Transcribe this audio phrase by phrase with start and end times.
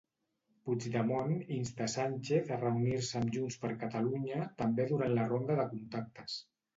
[0.67, 4.01] Puigdemont insta Sánchez a reunir-se amb JxCat
[4.63, 6.39] també durant la ronda de contactes.